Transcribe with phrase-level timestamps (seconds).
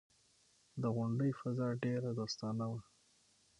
[0.81, 2.79] د غونډې فضا ډېره دوستانه وه.